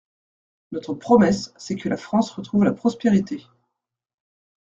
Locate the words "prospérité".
2.73-3.45